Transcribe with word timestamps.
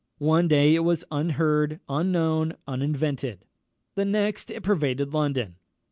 One 0.17 0.47
day 0.47 0.73
it 0.73 0.79
was 0.79 1.05
unheard, 1.11 1.79
unknown, 1.87 2.55
uninvented; 2.67 3.45
the 3.93 4.03
next 4.03 4.49
it 4.49 4.63
pervaded 4.63 5.13
London. 5.13 5.57